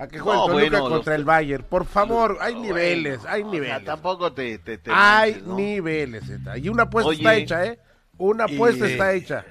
[0.00, 1.64] A que juegue No, el Toluca bueno, los- contra el Bayern.
[1.68, 3.84] Por favor, hay No, niveles, bueno, hay o sea, niveles.
[3.84, 5.56] tampoco te, te, te hay manches, ¿no?
[5.56, 6.58] niveles, Z.
[6.58, 7.78] Y una apuesta Oye, está hecha, ¿eh?
[8.16, 9.44] Una y- apuesta está hecha.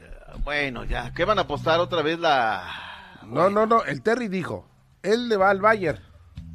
[0.43, 1.13] Bueno, ya.
[1.13, 2.63] ¿Qué van a apostar otra vez la...?
[3.27, 3.83] No, no, no.
[3.83, 4.67] El Terry dijo,
[5.03, 5.99] él le va al Bayern.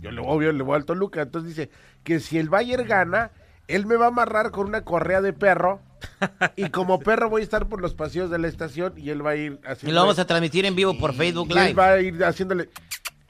[0.00, 1.22] Yo, le, obvio, le voy al Toluca.
[1.22, 1.70] Entonces dice
[2.02, 3.30] que si el Bayern gana,
[3.68, 5.80] él me va a amarrar con una correa de perro.
[6.56, 9.30] y como perro voy a estar por los pasillos de la estación y él va
[9.30, 9.94] a ir Y haciendo...
[9.94, 11.74] lo vamos a transmitir en vivo por Facebook y él Live.
[11.74, 12.68] va a ir haciéndole...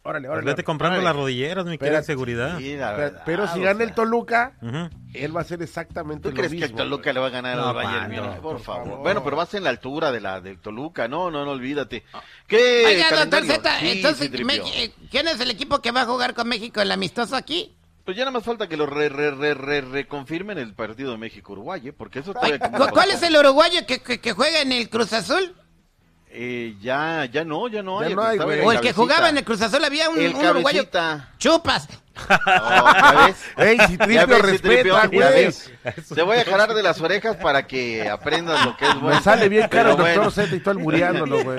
[0.06, 0.44] Órale, órale.
[0.44, 1.04] vete comprando órale.
[1.08, 2.58] las rodilleras, mi querida seguridad.
[2.58, 3.86] Sí, la Pero, verdad, pero si o gana sea.
[3.86, 4.90] el Toluca, Ujú.
[5.14, 6.76] él va a hacer exactamente ¿Tú lo crees que el mismo.
[6.76, 8.84] Toluca le va a ganar No, al Bayern no, por, por favor.
[8.84, 8.98] favor.
[9.02, 11.08] Bueno, pero vas en la altura de la del Toluca.
[11.08, 12.04] No, no, no, olvídate.
[12.46, 13.44] ¿Qué Oiga, doctor?
[13.46, 16.92] Z, Sí, entonces, eh, ¿quién es el equipo que va a jugar con México el
[16.92, 17.74] amistoso aquí?
[18.04, 21.16] Pues ya nada más falta que lo re, re, re, re- reconfirmen el partido de
[21.16, 21.92] México-Uruguay, ¿eh?
[21.94, 22.58] porque eso todavía...
[22.58, 25.54] ¿Cu- ¿Cuál es el uruguayo que, que- que juega en el Cruz Azul?
[26.36, 28.14] Eh, ya, ya no, ya no Ya hay.
[28.16, 28.58] no hay, estaba güey.
[28.60, 30.84] el O el que jugaba en el Cruz Azul había un, El un uruguayo.
[31.38, 31.88] ¡Chupas!
[32.28, 32.36] No,
[32.94, 33.36] ¿ya ves?
[33.56, 35.48] Ey, si Tripio respeta, güey.
[36.12, 39.16] Te voy a jalar de las orejas para que aprendas lo que es bueno.
[39.16, 40.30] Me sale bien caro el doctor bueno.
[40.32, 41.58] Z y tú albureándolo, güey.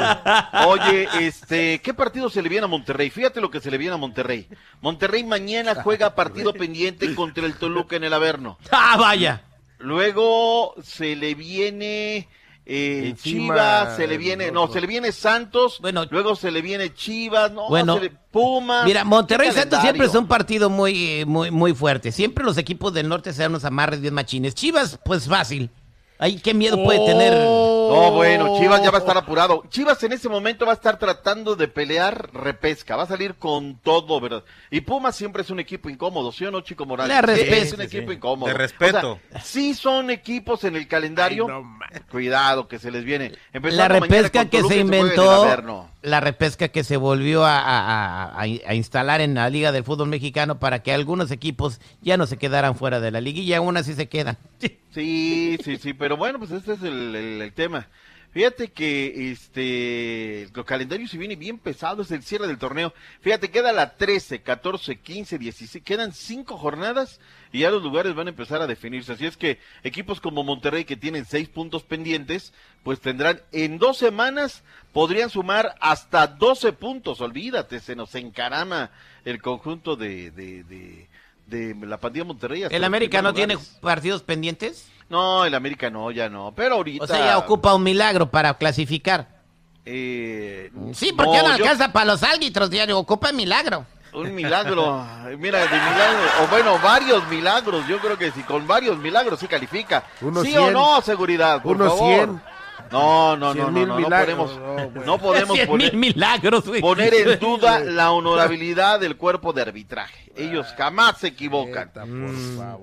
[0.67, 3.09] Oye, este, ¿qué partido se le viene a Monterrey?
[3.09, 4.47] Fíjate lo que se le viene a Monterrey.
[4.81, 8.57] Monterrey mañana juega partido pendiente contra el Toluca en el Averno.
[8.71, 9.41] ¡Ah, vaya!
[9.77, 12.27] Luego se le viene
[12.65, 17.51] eh, Chivas, se le viene, no, se le viene Santos, luego se le viene Chivas,
[17.51, 18.85] no, Bueno, se le- Pumas.
[18.85, 22.11] Mira, Monterrey y ¿Qué Santos siempre es un partido muy, eh, muy, muy fuerte.
[22.11, 24.55] Siempre los equipos del norte se dan unos amarres bien machines.
[24.55, 25.69] Chivas, pues fácil.
[26.17, 27.33] Ay, qué miedo puede tener.
[27.33, 29.63] No, bueno, Chivas ya va a estar apurado.
[29.69, 33.75] Chivas en ese momento va a estar tratando de pelear repesca, va a salir con
[33.79, 34.43] todo, ¿verdad?
[34.71, 37.15] Y Pumas siempre es un equipo incómodo, ¿sí o no, Chico Morales?
[37.15, 37.41] La Sí.
[37.41, 38.47] Es un equipo Sí, incómodo.
[38.47, 39.13] de respeto.
[39.13, 41.47] O sea, sí son equipos en el calendario.
[42.09, 43.29] Cuidado que se les viene.
[43.29, 45.45] La Empezando repesca que Toluca se inventó.
[46.05, 50.93] La repesca que se volvió a, instalar en la Liga del Fútbol Mexicano para que
[50.93, 54.37] algunos equipos ya no se quedaran fuera de la liguilla, aún así se quedan.
[54.93, 57.87] Sí, sí, sí, pero bueno, pues este es el, el- el tema.
[58.31, 62.93] Fíjate que este los calendarios se viene bien pesado, es el cierre del torneo.
[63.21, 67.21] Fíjate, queda la 13, 14, 15, 16, quedan cinco jornadas
[67.55, 69.13] y ya los lugares van a empezar a definirse.
[69.13, 73.97] Así es que equipos como Monterrey que tienen seis puntos pendientes, pues tendrán en dos
[73.97, 77.21] semanas podrían sumar hasta 12 puntos.
[77.21, 78.91] Olvídate, se nos encarama
[79.23, 81.07] el conjunto de, de, de,
[81.47, 82.63] de la pandilla Monterrey.
[82.69, 84.89] ¿El América no tiene partidos pendientes?
[85.09, 86.53] No, el América no, ya no.
[86.55, 87.03] Pero ahorita.
[87.03, 89.27] O sea, ya ocupa un milagro para clasificar.
[89.85, 93.85] eh, Sí, porque ya no yo- alcanza para los árbitros diario, ocupa milagro.
[94.15, 95.05] Un milagro.
[95.37, 96.19] Mira, de milagro.
[96.43, 97.87] O bueno, varios milagros.
[97.87, 100.03] Yo creo que si con varios milagros sí califica.
[100.21, 100.63] Unos ¿Sí 100.
[100.63, 101.61] o no, seguridad?
[101.61, 102.15] Por Unos favor.
[102.15, 102.41] 100.
[102.91, 104.51] No, no, no, 100 no, mil no, no milagros.
[104.51, 105.01] podemos, No, bueno.
[105.05, 110.31] no podemos 100 poner, milagros, poner en duda la honorabilidad del cuerpo de arbitraje.
[110.35, 111.91] Ellos jamás se equivocan.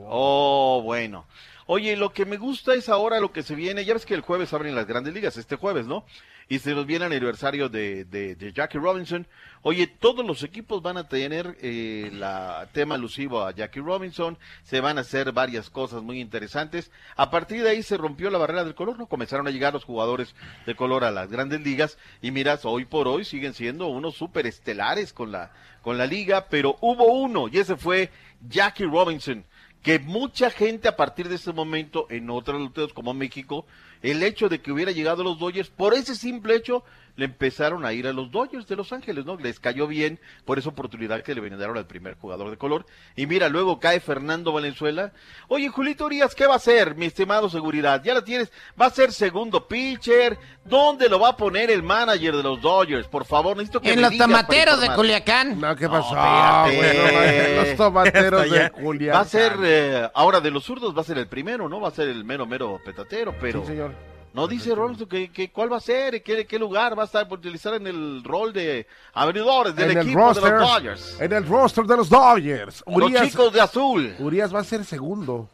[0.08, 1.26] Oh, bueno.
[1.66, 3.84] Oye, lo que me gusta es ahora lo que se viene.
[3.84, 6.04] Ya ves que el jueves abren las grandes ligas, este jueves, ¿no?
[6.48, 9.26] Y se nos viene el aniversario de, de, Jackie Robinson.
[9.62, 14.36] Oye, todos los equipos van a tener eh, la tema alusivo a Jackie Robinson.
[14.64, 16.90] Se van a hacer varias cosas muy interesantes.
[17.16, 19.06] A partir de ahí se rompió la barrera del color, ¿no?
[19.06, 20.34] Comenzaron a llegar los jugadores
[20.66, 21.96] de color a las grandes ligas.
[22.20, 26.48] Y miras, hoy por hoy siguen siendo unos súper estelares con la, con la liga.
[26.50, 28.10] Pero hubo uno, y ese fue
[28.48, 29.44] Jackie Robinson
[29.82, 33.66] que mucha gente a partir de ese momento en otros luteos como México,
[34.00, 36.84] el hecho de que hubiera llegado a los Dodgers, por ese simple hecho,
[37.16, 39.36] le empezaron a ir a los Dodgers de Los Ángeles, ¿no?
[39.36, 42.86] Les cayó bien por esa oportunidad que le brindaron al primer jugador de color.
[43.16, 45.12] Y mira, luego cae Fernando Valenzuela.
[45.48, 48.02] Oye, Julito Urias, ¿qué va a hacer, mi estimado seguridad?
[48.02, 50.38] Ya la tienes, va a ser segundo pitcher.
[50.64, 53.08] ¿Dónde lo va a poner el manager de los Dodgers?
[53.08, 54.88] Por favor, necesito que En me los digas tomateros de.
[54.94, 55.60] Culiacán.
[55.60, 56.14] No, ¿qué pasó?
[56.14, 59.16] Los tomateros de Julián.
[59.16, 61.80] Va a ser, eh, ahora de los zurdos va a ser el primero, ¿no?
[61.80, 63.60] Va a ser el mero, mero petatero, pero...
[63.62, 64.11] Sí, señor.
[64.34, 67.28] No dice Rolando que, que cuál va a ser, qué, qué lugar va a estar
[67.28, 71.20] por utilizar en el rol de abridores del en el equipo roster, de los Dodgers.
[71.20, 72.84] En el roster de los Dodgers.
[72.86, 74.14] Los chicos de azul.
[74.18, 75.50] Urias va a ser segundo.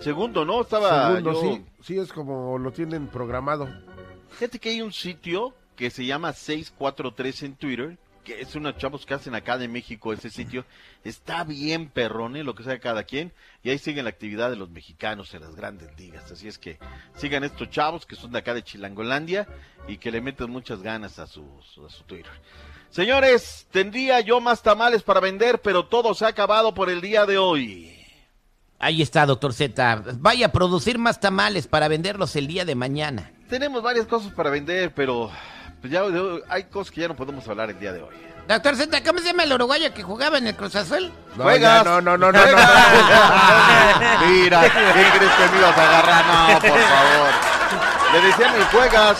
[0.00, 0.60] Segundo, ¿no?
[0.60, 1.64] Estaba segundo, yo- sí.
[1.82, 3.66] Sí, es como lo tienen programado.
[4.30, 7.96] Fíjate que hay un sitio que se llama 643 en Twitter,
[8.28, 10.66] que es unos chavos que hacen acá de México ese sitio.
[11.02, 13.32] Está bien perrone, lo que sea cada quien.
[13.62, 16.30] Y ahí siguen la actividad de los mexicanos en las grandes ligas.
[16.30, 16.78] Así es que
[17.16, 19.48] sigan estos chavos que son de acá de Chilangolandia
[19.88, 21.42] y que le meten muchas ganas a su,
[21.86, 22.32] a su Twitter.
[22.90, 27.24] Señores, tendría yo más tamales para vender, pero todo se ha acabado por el día
[27.24, 27.94] de hoy.
[28.78, 30.04] Ahí está, doctor Z.
[30.18, 33.32] Vaya a producir más tamales para venderlos el día de mañana.
[33.48, 35.30] Tenemos varias cosas para vender, pero
[35.80, 36.02] pues ya
[36.48, 38.14] hay cosas que ya no podemos hablar el día de hoy.
[38.48, 41.12] Doctor Z, ¿cómo se llama el uruguayo que jugaba en el Cruz Azul?
[41.36, 41.84] No, Juegas.
[41.84, 42.64] ya, no, no, no, no, Juegas.
[44.20, 44.26] no.
[44.30, 46.24] Mira, ¿qué crees que me ibas a agarrar?
[46.26, 47.28] No, por favor.
[48.10, 49.18] Le decían el juegas.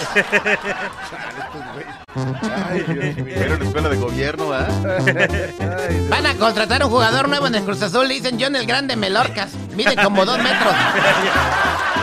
[2.71, 3.35] Ay, Dios mío.
[3.37, 6.07] Era una escuela de gobierno, ¿eh?
[6.09, 8.97] Van a contratar un jugador nuevo en el Cruz Azul, le dicen John el Grande
[8.97, 9.53] Melorcas.
[9.77, 10.75] Mide como dos metros.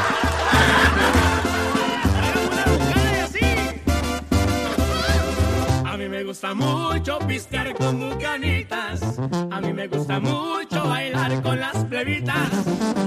[6.25, 9.19] gusta mucho pistear con bucanitas.
[9.51, 12.51] A mí me gusta mucho bailar con las plebitas.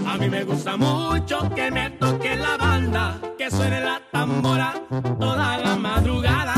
[0.07, 4.75] A mí me gusta mucho que me toque la banda, que suene la tambora
[5.19, 6.55] toda la madrugada.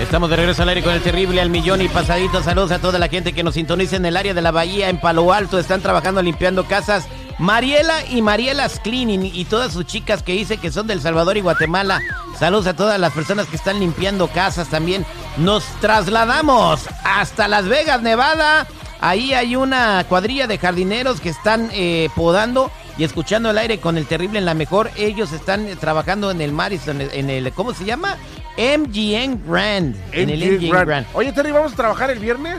[0.00, 2.42] Estamos de regreso al aire con el terrible al millón y pasadito.
[2.42, 4.98] Saludos a toda la gente que nos sintoniza en el área de la bahía, en
[4.98, 5.58] Palo Alto.
[5.58, 7.06] Están trabajando limpiando casas.
[7.40, 11.40] Mariela y Marielas Cleaning y todas sus chicas que dice que son del Salvador y
[11.40, 12.02] Guatemala.
[12.38, 15.06] Saludos a todas las personas que están limpiando casas también.
[15.38, 18.66] Nos trasladamos hasta Las Vegas, Nevada.
[19.00, 23.96] Ahí hay una cuadrilla de jardineros que están eh, podando y escuchando el aire con
[23.96, 24.90] el terrible en la mejor.
[24.96, 28.18] Ellos están eh, trabajando en el Madison, en el, ¿cómo se llama?
[28.58, 29.96] MGM Grand.
[30.12, 30.86] En el MGM Grand.
[30.86, 31.06] Grand.
[31.14, 32.58] Oye, Terry, ¿vamos a trabajar el viernes?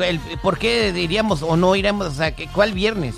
[0.00, 2.06] El- ¿por qué diríamos o no iremos?
[2.06, 3.16] O sea, ¿cuál viernes?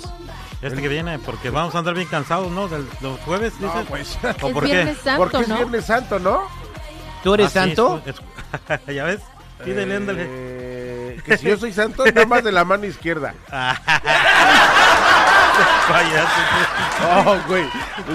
[0.61, 2.67] Este que viene, porque vamos a andar bien cansados, ¿no?
[2.67, 3.85] Del, los jueves, No, dices.
[3.87, 4.17] pues.
[4.41, 4.73] ¿O por qué?
[4.73, 5.55] Viernes Santo, Porque es ¿no?
[5.57, 6.41] Viernes Santo, ¿no?
[7.23, 8.01] ¿Tú eres Ah, sí, santo?
[8.05, 8.15] es-
[8.87, 9.21] es- ya ves,
[9.63, 10.25] pídele, ándale.
[10.27, 13.33] Eh, que si yo soy santo, nada más de la mano izquierda.
[17.25, 17.65] Oh, güey.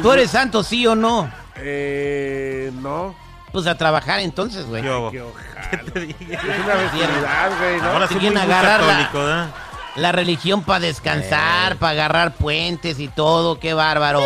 [0.03, 1.31] ¿Tú eres santo, sí o no?
[1.57, 3.15] Eh, no.
[3.53, 4.83] Pues a trabajar entonces, güey.
[4.83, 5.11] Qué obo.
[5.11, 5.71] Qué ojal.
[5.85, 6.35] ¿Qué te dije?
[6.35, 6.75] Es una
[7.59, 7.89] güey, ¿no?
[7.89, 9.49] Ahora sí quieren agarrar la- católico, ¿verdad?
[9.97, 14.21] La religión para descansar, para agarrar puentes y todo, qué bárbaro.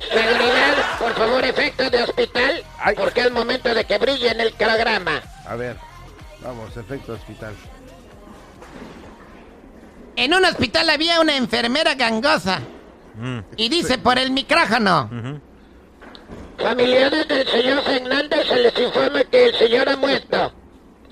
[0.00, 2.64] Seguridad, por favor, efectos de hospital,
[2.96, 5.22] porque es momento de que brille en el programa.
[5.46, 5.76] A ver,
[6.42, 7.54] vamos, efecto hospital.
[10.16, 12.60] En un hospital había una enfermera gangosa
[13.14, 13.38] Mm.
[13.56, 15.10] y dice por el micrófono.
[16.58, 20.52] Familiares del señor Fernández se les informa que el señor ha muerto.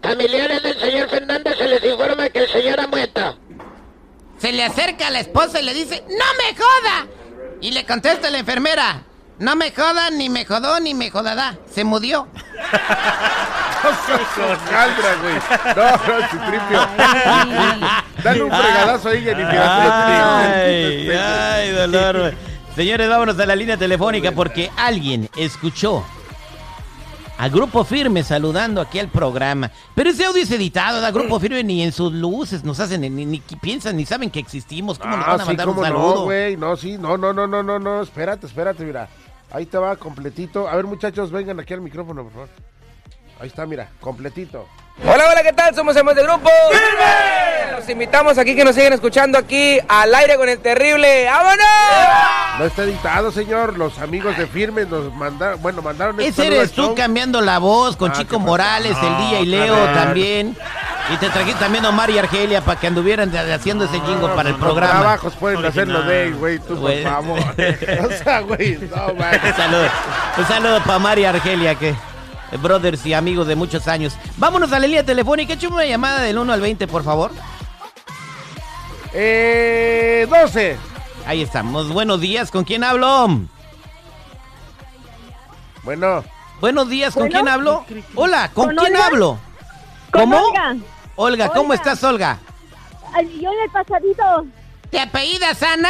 [0.02, 3.38] Familiares del señor Fernández se les informa que el señor ha muerto.
[4.38, 7.06] Se le acerca a la esposa y le dice, ¡No me joda!
[7.60, 9.02] Y le contesta la enfermera,
[9.38, 11.56] no me joda, ni me jodó, ni me jodará.
[11.70, 12.26] Se murió.
[14.70, 15.34] Caldra, güey.
[15.76, 15.84] No,
[17.76, 17.88] no.
[18.22, 19.58] Dale un fregadazo ahí, Jennifer.
[19.58, 22.18] Ay, ay, dolor.
[22.18, 22.49] güey.
[22.74, 26.04] Señores, vámonos a la línea telefónica porque alguien escuchó
[27.36, 29.70] a Grupo Firme saludando aquí al programa.
[29.94, 33.10] Pero ese audio es editado, da Grupo Firme ni en sus luces nos hacen, ni,
[33.26, 34.98] ni piensan, ni saben que existimos.
[34.98, 36.24] ¿Cómo nos Ah, van a sí, mandar un cómo no, saludo?
[36.24, 36.56] güey.
[36.56, 38.02] No, sí, no, no, no, no, no, no.
[38.02, 39.08] Espérate, espérate, mira.
[39.50, 40.68] Ahí te va completito.
[40.68, 42.48] A ver, muchachos, vengan aquí al micrófono, por favor.
[43.40, 44.66] Ahí está, mira, completito.
[44.98, 45.74] Hola, hola, ¿qué tal?
[45.74, 46.50] Somos Hemos de Grupo.
[47.78, 51.24] Los invitamos aquí que nos sigan escuchando aquí al aire con el terrible.
[51.24, 51.64] ¡Vámonos!
[52.58, 53.78] No está editado, señor.
[53.78, 56.94] Los amigos de Firme nos mandaron, bueno, mandaron Ese eres tú show.
[56.94, 58.38] cambiando la voz con Ah, Chico.
[58.38, 60.56] Morales, el No, DJ Leo también.
[61.12, 64.50] Y te trajiste también a Omar y Argelia para que anduvieran haciendo ese jingo para
[64.50, 65.00] el programa.
[65.00, 67.02] Trabajos pueden hacerlo de, güey, tú, por Güey.
[67.02, 67.38] favor.
[67.40, 69.40] o sea, güey, no, man.
[69.42, 69.88] Un saludo,
[70.36, 71.94] un saludo para Omar y Argelia, que
[72.58, 74.14] brothers y amigos de muchos años.
[74.36, 75.54] Vámonos a la línea telefónica.
[75.54, 77.30] Échame una llamada del 1 al 20, por favor.
[79.12, 80.76] Eh, 12.
[81.26, 81.88] Ahí estamos.
[81.92, 82.50] Buenos días.
[82.50, 83.28] ¿Con quién hablo?
[85.82, 86.24] Bueno.
[86.60, 87.14] Buenos días.
[87.14, 87.34] ¿Con Bueno.
[87.34, 87.84] quién hablo?
[88.14, 88.50] Hola.
[88.52, 89.06] ¿Con, ¿Con quién Olga?
[89.06, 89.38] hablo?
[90.12, 90.36] Con ¿Cómo?
[90.38, 90.76] Olga.
[91.16, 91.74] Olga, ¿cómo Olga.
[91.74, 92.38] estás, Olga?
[93.14, 94.46] Al millón del pasadito.
[94.90, 95.88] ¿Te apellidas Ana?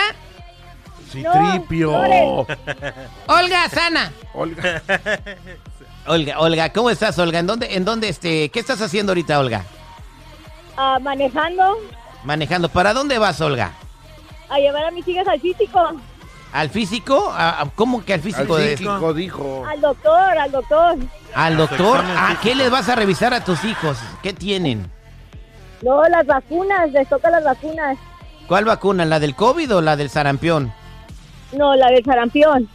[1.10, 1.90] Citripio.
[1.92, 2.46] No,
[3.26, 4.12] Olga Sana.
[4.34, 4.82] Olga.
[6.06, 7.38] Olga, Olga, ¿cómo estás, Olga?
[7.38, 9.64] ¿En dónde, en dónde, este, qué estás haciendo ahorita, Olga?
[10.76, 11.76] Ah, manejando
[12.24, 12.68] Manejando.
[12.68, 13.72] ¿Para dónde vas, Olga?
[14.48, 15.80] a llevar a mis hijas al físico.
[16.52, 17.30] ¿Al físico?
[17.32, 18.56] ¿A- a- ¿Cómo que al físico?
[18.56, 19.64] Al de- psíquico dijo.
[19.70, 20.96] Al doctor, al doctor.
[21.34, 21.98] ¿Al doctor?
[22.00, 22.40] ¿A físico.
[22.42, 23.96] qué les vas a revisar a tus hijos?
[24.24, 24.90] ¿Qué tienen?
[25.82, 27.96] No, las vacunas, les toca las vacunas.
[28.48, 29.04] ¿Cuál vacuna?
[29.04, 30.72] ¿La del COVID o la del sarampión?
[31.52, 32.68] No, la del sarampión.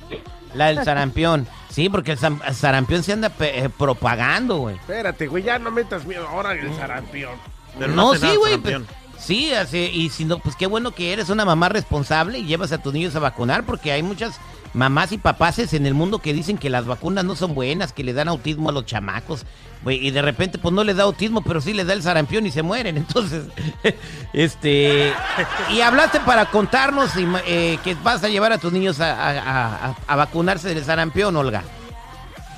[0.53, 1.45] La del sarampión.
[1.75, 4.75] Sí, porque el, sarampión se anda pe- eh, propagando, güey.
[4.75, 7.33] Espérate, güey, ya no metas miedo ahora el sarampión.
[7.77, 8.51] Pero No, hace sí, nada, güey.
[8.51, 8.87] sarampión.
[9.19, 12.71] Sí, así, y si no, pues qué bueno que eres una mamá responsable y llevas
[12.71, 14.39] a tus niños a vacunar, porque hay muchas
[14.75, 18.03] mamás y papaces en el mundo que dicen que las vacunas no son buenas, que
[18.03, 19.45] le dan autismo a los chamacos,
[19.83, 22.45] güey, y de repente pues no les da autismo, pero sí les da el sarampión
[22.45, 22.97] y se mueren.
[22.97, 23.45] Entonces,
[24.33, 25.13] este,
[25.71, 29.13] y hablaste para contarnos y, ma- eh, que vas a llevar a tus niños a,
[29.13, 31.63] a- a- a vacunarse del sarampión, Olga.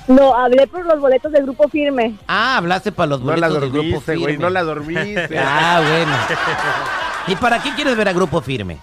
[0.08, 2.14] No, hablé por los boletos del grupo firme.
[2.26, 4.42] Ah, hablaste para los No la boletos del grupo dormiste, güey, firme.
[4.44, 5.38] no la dormiste.
[5.38, 6.12] Ah, bueno.
[7.28, 8.78] ¿Y para qué quieres ver a Grupo Firme?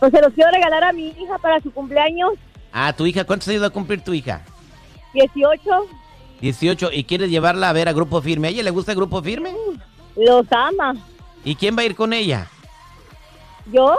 [0.00, 2.32] Pues se los quiero regalar a mi hija para su cumpleaños,
[2.72, 4.42] Ah, tu hija, ¿cuántos años va a cumplir tu hija?
[5.14, 5.58] 18.
[6.40, 6.90] 18.
[6.92, 8.48] ¿Y quieres llevarla a ver a Grupo Firme?
[8.48, 9.52] ¿A ella le gusta Grupo Firme?
[10.16, 10.94] Los ama.
[11.44, 12.46] ¿Y quién va a ir con ella?
[13.72, 13.96] ¿Yo?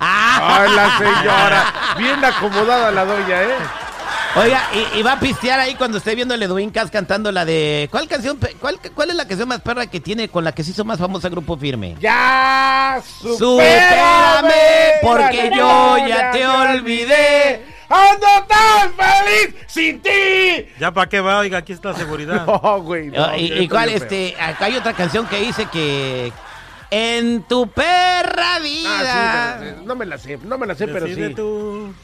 [0.00, 0.62] ¡Ah!
[0.62, 1.74] Ay, la señora.
[1.98, 3.58] Bien acomodada la doña, ¿eh?
[4.36, 4.62] Oiga,
[4.94, 7.88] y, y va a pistear ahí cuando esté viendo el Edwin Cass cantando la de...
[7.90, 8.38] ¿Cuál canción?
[8.60, 11.00] Cuál, ¿Cuál es la canción más perra que tiene con la que se hizo más
[11.00, 11.96] famosa Grupo Firme?
[12.00, 13.02] ¡Ya!
[13.20, 14.52] ¡Supérame!
[15.02, 17.64] Porque yo ya te olvidé.
[17.88, 20.68] ¡Ando tan feliz sin ti!
[20.78, 22.46] Ya para qué va, oiga, aquí está la seguridad.
[22.62, 23.08] No, güey.
[23.08, 26.32] no, y, cuál, este, acá hay otra canción que dice que...
[26.92, 29.54] En tu perra vida.
[29.54, 31.34] Ah, sí, no me la sé, no me la sé, pero Decide sí.
[31.34, 31.94] tú.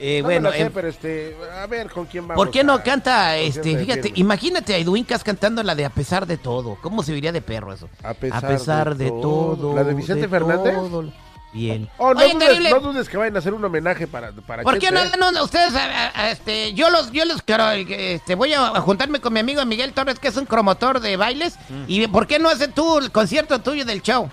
[0.00, 2.44] Eh, no bueno, me la sé, pero este, a ver con quién vamos.
[2.44, 5.90] ¿Por qué a- no canta, este, fíjate, imagínate a Edwin Cass cantando la de A
[5.90, 6.78] pesar de todo.
[6.82, 7.88] ¿Cómo se vería de perro eso?
[8.02, 9.74] A pesar, de, todo.
[9.74, 10.74] ¿La de Vicente Fernández?
[10.74, 11.12] todo.
[11.52, 11.88] Bien.
[11.96, 12.70] Oh, no, Oye, dudes, terrible.
[12.70, 15.10] no dudes que vayan a hacer un homenaje para, para ¿Por qué no, ¿eh?
[15.18, 18.66] no, no, ustedes, a- a- a, este, yo los, yo los quiero, este, voy a,
[18.68, 21.54] a juntarme con mi amigo Miguel Torres, que es un promotor de bailes,
[21.86, 24.28] y ¿por qué no haces tú el concierto tuyo del show?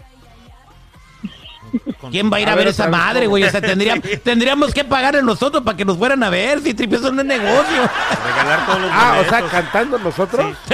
[2.12, 3.44] ¿Quién va a ir a, A ver, ver, esa madre, güey?
[3.44, 7.02] O sea, tendría- tendríamos que pagarle nosotros para que nos fueran a ver, si tripios
[7.02, 7.90] son un negocio.
[8.26, 10.56] Regalar todos los Ah, o sea, cantando nosotros.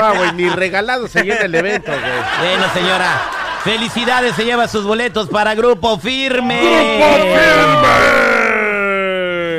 [0.00, 2.48] No, güey, ni regalado se llena el evento, güey.
[2.50, 3.20] Bueno, señora,
[3.64, 6.60] felicidades, se lleva sus boletos para Grupo Firme.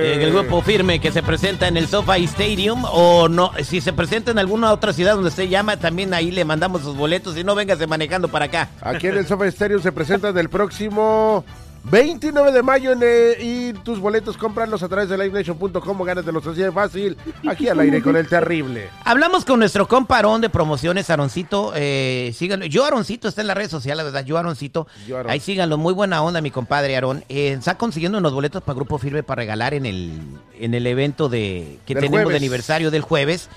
[0.04, 3.93] En el grupo firme que se presenta en el SoFi Stadium o no, si se
[3.93, 7.43] presenta en alguna otra ciudad donde usted llama, también ahí le mandamos sus boletos y
[7.45, 8.70] no véngase manejando para acá.
[8.82, 11.45] Aquí en el Sofa Stereo se presenta del próximo
[11.84, 16.48] 29 de mayo en, eh, y tus boletos cómpralos a través de livenation.com o gánatelos
[16.48, 17.18] así de fácil
[17.48, 18.90] aquí al aire con el terrible.
[19.04, 22.66] Hablamos con nuestro compa Aarón de promociones, Aroncito, eh, síganlo.
[22.68, 24.88] Yo Aroncito está en las redes sociales, la verdad, yo Aroncito.
[25.08, 25.22] Yo.
[25.28, 27.26] Ahí síganlo, muy buena onda mi compadre Aarón.
[27.28, 30.22] Eh, está consiguiendo unos boletos para Grupo Firme para regalar en el,
[30.58, 32.42] en el evento de que Del tenemos de jueves.
[32.42, 33.50] aniversario del jueves.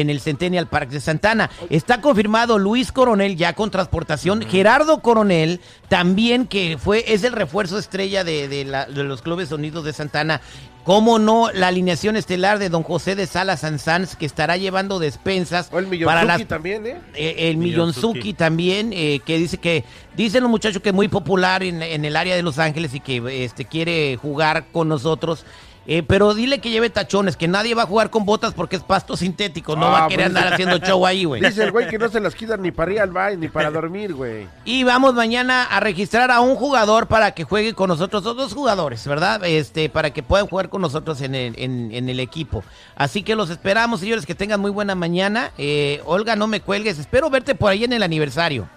[0.00, 1.50] En el Centennial Park de Santana.
[1.70, 4.42] Está confirmado Luis Coronel ya con transportación.
[4.42, 9.52] Gerardo Coronel también, que fue, es el refuerzo estrella de, de la- de los Clubes
[9.52, 10.40] Unidos de Santana.
[10.84, 15.70] Cómo no, la alineación estelar de don José de Salas Sanz, que estará llevando despensas
[15.72, 17.00] O el para las también, ¿eh?
[17.14, 19.84] eh, el Millonzuki también, eh, que dice que,
[20.14, 23.00] dicen los muchachos que es muy popular en, en el área de Los Ángeles y
[23.00, 25.46] que este, quiere jugar con nosotros.
[25.86, 28.82] Eh, pero dile que lleve tachones, que nadie va a jugar con botas porque es
[28.82, 31.42] pasto sintético, no va Ah, a querer pues, andar haciendo show ahí, güey.
[31.42, 33.70] Dice el güey que no se las quitan ni para ir al baile ni para
[33.70, 34.48] dormir, güey.
[34.64, 38.54] Y vamos mañana a registrar a un jugador para que juegue con nosotros, o dos
[38.54, 39.44] jugadores, ¿verdad?
[39.44, 42.64] Este, para que puedan jugar con nosotros en el, en, en el equipo.
[42.96, 45.50] Así que los esperamos, señores, que tengan muy buena mañana.
[45.58, 48.68] Eh, Olga, no me cuelgues, espero verte por ahí en el aniversario.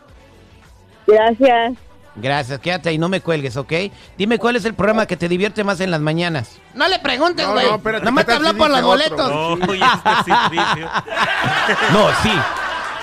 [1.07, 1.77] Gracias.
[2.19, 3.71] Gracias, quédate ahí, no me cuelgues, ¿ok?
[4.17, 6.57] Dime cuál es el programa que te divierte más en las mañanas.
[6.73, 7.67] No le preguntes, No, güey.
[7.69, 8.87] no, espérate, Nomás ¿qué te habló por los otro?
[8.87, 9.29] boletos.
[9.31, 9.57] No.
[11.93, 12.31] No, sí.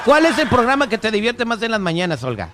[0.04, 2.50] ¿Cuál es el programa que te divierte más en las mañanas, Olga?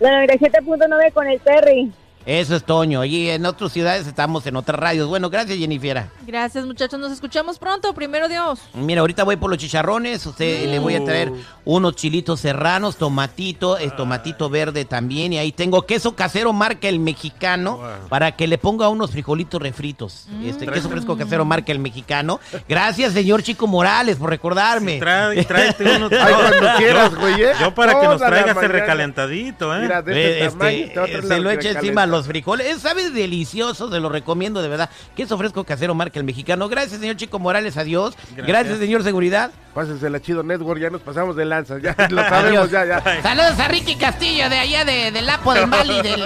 [0.00, 1.92] La 97.9 con el Terry.
[2.28, 3.06] Eso es Toño.
[3.06, 5.08] Y en otras ciudades estamos en otras radios.
[5.08, 6.04] Bueno, gracias, Jennifer.
[6.26, 7.00] Gracias, muchachos.
[7.00, 7.94] Nos escuchamos pronto.
[7.94, 8.60] Primero Dios.
[8.74, 10.26] Mira, ahorita voy por los chicharrones.
[10.26, 11.32] Usted le voy a traer
[11.64, 15.32] unos chilitos serranos, tomatito, el tomatito verde también.
[15.32, 20.26] Y ahí tengo queso casero marca el mexicano para que le ponga unos frijolitos refritos.
[20.44, 22.40] Este queso fresco casero marca el mexicano.
[22.68, 24.98] Gracias, señor Chico Morales, por recordarme.
[24.98, 26.08] Trae, tráete uno.
[26.12, 27.52] Ay, cuando quieras, güey, ¿eh?
[27.58, 28.80] Yo para que nos Toda la traiga ese mañana.
[28.80, 29.80] recalentadito, ¿eh?
[29.80, 31.80] Mira, de Eh, este tamaño este, a se lo echa recalenta.
[31.80, 32.66] encima los frijoles.
[32.66, 34.90] Eh, Sabe delicioso, se lo recomiendo de verdad.
[35.16, 36.68] Queso fresco casero marca el mexicano.
[36.68, 38.14] Gracias, señor Chico Morales, adiós.
[38.30, 38.78] Gracias, Gracias.
[38.78, 39.50] señor Seguridad.
[39.74, 43.22] Pásense la chido network, ya nos pasamos de lanza, ya lo sabemos, ya, ya.
[43.22, 46.22] Saludos a Ricky Castillo de allá de, del Lapo del Mali, del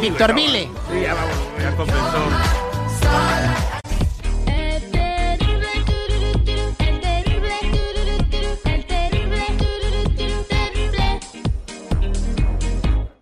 [0.00, 0.68] Víctor Vile.
[0.90, 1.36] Sí, ya vamos.
[1.60, 3.81] Ya compensó.